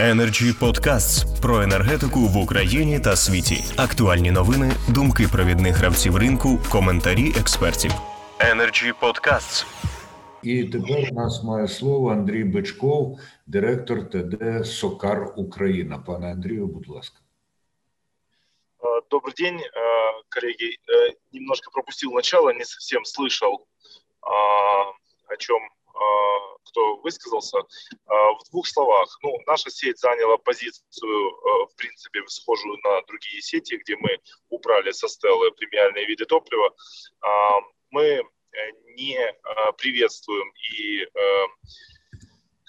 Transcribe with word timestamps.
Energy 0.00 0.58
Podcasts 0.60 1.40
про 1.40 1.62
енергетику 1.62 2.20
в 2.20 2.36
Україні 2.36 3.00
та 3.00 3.16
світі. 3.16 3.64
Актуальні 3.76 4.30
новини, 4.30 4.72
думки 4.88 5.28
провідних 5.32 5.76
гравців 5.76 6.16
ринку, 6.16 6.58
коментарі 6.72 7.32
експертів. 7.38 7.90
Energy 8.38 8.92
Podcasts. 9.00 9.66
І 10.42 10.64
тепер 10.64 11.08
у 11.10 11.14
нас 11.14 11.44
має 11.44 11.68
слово 11.68 12.10
Андрій 12.10 12.44
Бичков, 12.44 13.18
директор 13.46 14.10
ТД 14.10 14.66
Сокар 14.66 15.32
Україна. 15.36 15.98
Пане 15.98 16.32
Андрію, 16.32 16.66
будь 16.66 16.88
ласка. 16.88 17.20
Добрый 19.10 19.34
день, 19.36 19.60
э, 19.60 20.22
коллеги. 20.28 20.78
Э, 20.88 21.14
немножко 21.32 21.70
пропустил 21.70 22.12
начало, 22.12 22.52
не 22.52 22.64
совсем 22.64 23.02
слышал, 23.04 23.66
о 25.28 25.36
чем 25.38 25.58
Кто 26.65 26.97
высказался. 26.97 27.57
В 28.05 28.39
двух 28.51 28.67
словах, 28.67 29.17
ну, 29.23 29.37
наша 29.47 29.69
сеть 29.69 29.99
заняла 29.99 30.37
позицию, 30.37 31.31
в 31.67 31.75
принципе, 31.75 32.21
схожую 32.27 32.77
на 32.83 33.01
другие 33.03 33.41
сети, 33.41 33.75
где 33.77 33.95
мы 33.97 34.19
убрали 34.49 34.91
со 34.91 35.07
стелы 35.07 35.51
премиальные 35.51 36.05
виды 36.05 36.25
топлива. 36.25 36.73
Мы 37.89 38.23
не 38.95 39.33
приветствуем 39.77 40.51
и 40.73 41.07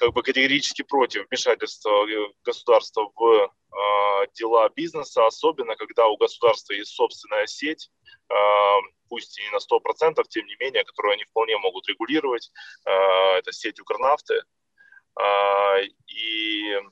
как 0.03 0.15
бы 0.15 0.23
категорически 0.25 0.83
против 0.83 1.29
вмешательства 1.29 2.05
государства 2.45 3.09
в 3.15 3.23
э, 3.23 4.27
дела 4.35 4.69
бизнеса, 4.71 5.25
особенно 5.25 5.77
когда 5.77 6.09
у 6.09 6.17
государства 6.17 6.73
есть 6.73 6.91
собственная 6.91 7.47
сеть, 7.47 7.89
э, 8.29 8.35
пусть 9.09 9.39
и 9.39 9.43
не 9.43 9.51
на 9.51 9.59
100%, 9.59 10.25
тем 10.29 10.45
не 10.47 10.57
менее, 10.59 10.83
которую 10.83 11.13
они 11.13 11.25
вполне 11.25 11.57
могут 11.59 11.87
регулировать. 11.89 12.51
Э, 12.85 12.91
это 13.39 13.53
сеть 13.53 13.79
Укрнафты. 13.79 14.43
Э, 15.21 15.85
и 16.09 16.73
э, 16.73 16.83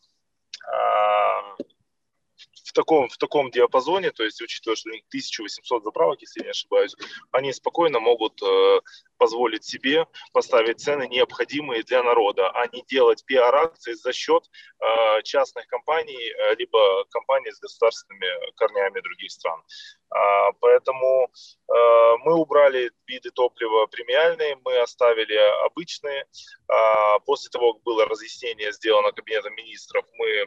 таком, 2.81 3.09
в 3.09 3.17
таком 3.19 3.51
диапазоне, 3.51 4.11
то 4.11 4.25
есть 4.25 4.41
учитывая, 4.41 4.77
что 4.77 4.89
у 4.89 4.93
них 4.93 5.03
1800 5.09 5.85
заправок, 5.85 6.23
если 6.23 6.41
я 6.41 6.45
не 6.45 6.51
ошибаюсь, 6.51 6.97
они 7.31 7.53
спокойно 7.53 8.01
могут 8.01 8.41
э, 8.43 8.81
позволить 9.19 9.65
себе 9.65 10.07
поставить 10.33 10.81
цены 10.81 11.07
необходимые 11.09 11.83
для 11.83 12.03
народа, 12.03 12.51
а 12.51 12.67
не 12.73 12.83
делать 12.89 13.25
пиар-акции 13.27 13.93
за 13.93 14.13
счет 14.13 14.43
э, 14.81 15.23
частных 15.25 15.67
компаний, 15.67 16.17
э, 16.17 16.55
либо 16.57 17.05
компаний 17.11 17.51
с 17.53 17.61
государственными 17.61 18.29
корнями 18.57 19.01
других 19.01 19.31
стран. 19.31 19.61
Э, 19.61 20.53
поэтому 20.61 21.29
э, 21.69 22.10
мы 22.25 22.35
убрали 22.35 22.91
виды 23.07 23.31
топлива 23.31 23.87
премиальные, 23.87 24.57
мы 24.65 24.79
оставили 24.79 25.37
обычные. 25.67 26.27
Э, 26.69 27.19
после 27.27 27.51
того, 27.51 27.75
как 27.75 27.83
было 27.83 28.07
разъяснение 28.07 28.73
сделано 28.73 29.13
Кабинетом 29.13 29.55
министров, 29.55 30.05
мы 30.15 30.27
э, 30.27 30.47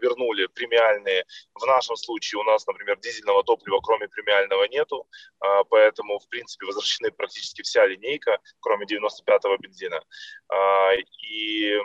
вернули 0.00 0.46
премиальные 0.46 1.24
в 1.54 1.66
нашем 1.66 1.96
случае 1.96 2.40
у 2.40 2.44
нас, 2.44 2.66
например, 2.66 2.98
дизельного 3.00 3.44
топлива, 3.44 3.80
кроме 3.82 4.08
премиального, 4.08 4.64
нету, 4.64 5.06
а, 5.40 5.64
поэтому, 5.64 6.18
в 6.18 6.28
принципе, 6.28 6.66
возвращены 6.66 7.10
практически 7.10 7.62
вся 7.62 7.86
линейка, 7.86 8.38
кроме 8.60 8.86
95-го 8.86 9.56
бензина. 9.58 10.02
А, 10.48 10.92
и 10.94 11.78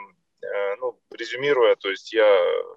ну, 0.79 0.99
резюмируя, 1.11 1.75
то 1.75 1.89
есть 1.89 2.13
я 2.13 2.27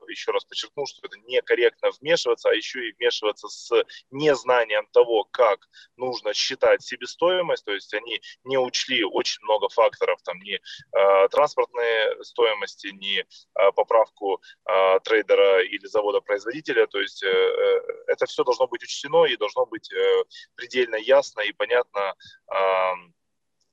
еще 0.09 0.33
раз 0.33 0.45
подчеркну, 0.45 0.87
что 0.87 1.07
это 1.07 1.17
некорректно 1.27 1.91
вмешиваться, 2.01 2.49
а 2.49 2.55
еще 2.55 2.89
и 2.89 2.93
вмешиваться 2.93 3.49
с 3.49 3.71
незнанием 4.11 4.87
того, 4.93 5.25
как 5.25 5.69
нужно 5.97 6.35
считать 6.35 6.83
себестоимость, 6.83 7.65
то 7.65 7.73
есть 7.73 7.93
они 7.95 8.21
не 8.45 8.59
учли 8.59 9.05
очень 9.05 9.43
много 9.45 9.69
факторов, 9.69 10.21
там 10.23 10.39
ни 10.41 10.55
э, 10.55 11.29
транспортные 11.29 12.25
стоимости, 12.25 12.89
ни 12.89 13.21
э, 13.21 13.73
поправку 13.73 14.41
э, 14.69 15.01
трейдера 15.01 15.63
или 15.63 15.87
завода-производителя, 15.87 16.87
то 16.87 17.01
есть 17.01 17.23
э, 17.23 17.29
э, 17.29 17.81
это 18.09 18.27
все 18.27 18.45
должно 18.45 18.67
быть 18.67 18.83
учтено 18.83 19.25
и 19.27 19.37
должно 19.37 19.67
быть 19.67 19.93
э, 19.93 20.25
предельно 20.55 20.97
ясно 20.97 21.41
и 21.41 21.53
понятно 21.53 22.15
э, 22.53 22.57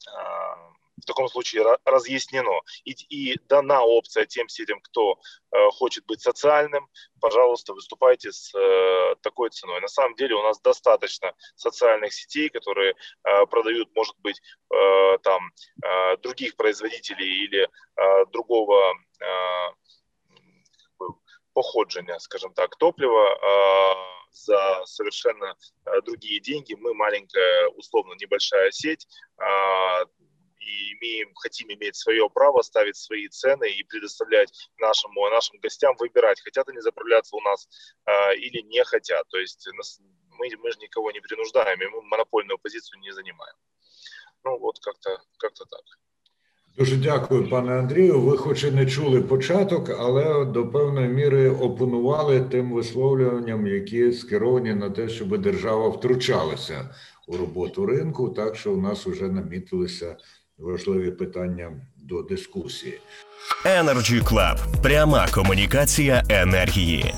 э, 0.08 0.67
в 1.02 1.06
таком 1.06 1.28
случае 1.28 1.64
разъяснено. 1.86 2.62
И, 2.86 2.92
и 3.10 3.40
дана 3.48 3.84
опция 3.84 4.26
тем 4.26 4.50
сетям, 4.50 4.80
кто 4.82 5.20
э, 5.52 5.70
хочет 5.72 6.06
быть 6.06 6.22
социальным, 6.22 6.88
пожалуйста, 7.22 7.74
выступайте 7.74 8.32
с 8.32 8.54
э, 8.56 9.16
такой 9.22 9.50
ценой. 9.50 9.80
На 9.82 9.88
самом 9.88 10.16
деле 10.16 10.36
у 10.36 10.44
нас 10.44 10.60
достаточно 10.62 11.34
социальных 11.56 12.14
сетей, 12.14 12.50
которые 12.50 12.94
э, 12.94 13.46
продают, 13.46 13.90
может 13.96 14.16
быть, 14.20 14.42
э, 14.74 15.18
там 15.24 15.52
э, 15.84 16.18
других 16.18 16.56
производителей 16.56 17.46
или 17.46 17.64
э, 17.96 18.26
другого 18.32 18.94
э, 19.20 19.78
походження, 21.54 22.20
скажем 22.20 22.54
так, 22.54 22.76
топлива 22.76 23.34
э, 23.34 23.96
за 24.32 24.86
совершенно 24.86 25.56
э, 25.86 26.02
другие 26.06 26.40
деньги. 26.40 26.76
Мы 26.76 26.94
маленькая, 26.94 27.68
условно, 27.70 28.14
небольшая 28.14 28.72
сеть, 28.72 29.08
э, 29.40 30.06
и 30.67 30.95
имеем, 30.95 31.35
хотим 31.35 31.69
иметь 31.69 31.97
свое 31.97 32.29
право 32.31 32.63
ставить 32.63 32.97
свои 32.97 33.29
цены 33.29 33.71
и 33.71 33.83
предоставлять 33.85 34.71
нашему, 34.79 35.29
нашим 35.31 35.59
гостям 35.61 35.97
выбирать, 35.99 36.41
хотят 36.41 36.69
они 36.69 36.81
заправляться 36.81 37.37
у 37.37 37.41
нас 37.41 37.69
э, 38.07 38.37
или 38.37 38.63
не 38.63 38.85
хотят. 38.85 39.29
То 39.29 39.39
есть 39.39 39.67
нас, 39.77 40.01
мы, 40.39 40.49
мы 40.63 40.73
же 40.73 40.79
никого 40.79 41.11
не 41.11 41.21
принуждаем, 41.21 41.81
и 41.83 41.87
мы 41.87 42.03
монопольную 42.03 42.59
позицию 42.59 43.01
не 43.01 43.13
занимаем. 43.13 43.57
Ну 44.45 44.59
вот 44.59 44.79
как-то 44.81 45.23
как 45.39 45.53
так. 45.55 45.85
Дуже 46.77 46.97
дякую, 46.97 47.51
пане 47.51 47.79
Андрію. 47.79 48.21
Ви, 48.21 48.37
хоч 48.37 48.65
і 48.65 48.71
не 48.71 48.87
чули 48.87 49.23
початок, 49.23 49.91
але 49.99 50.45
до 50.45 50.69
певної 50.69 51.09
міри 51.09 51.51
опонували 51.51 52.41
тим 52.41 52.73
висловлюванням, 52.73 53.67
які 53.67 54.13
скеровані 54.13 54.75
на 54.75 54.91
те, 54.91 55.09
щоб 55.09 55.39
держава 55.39 55.89
втручалася 55.89 56.95
у 57.27 57.37
роботу 57.37 57.87
ринку, 57.87 58.29
так 58.29 58.57
що 58.57 58.73
у 58.73 58.77
нас 58.77 59.07
вже 59.07 59.29
намітилися 59.29 60.17
важливі 60.59 61.11
питання 61.11 61.73
до 61.97 62.23
дискусії. 62.23 62.99
Energy 63.65 64.23
Club. 64.23 64.83
пряма 64.83 65.29
комунікація 65.35 66.23
енергії. 66.29 67.15